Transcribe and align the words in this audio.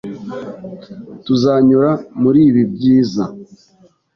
Tuzanyura 1.25 1.91
muribi 2.21 2.63
byiza. 2.73 3.25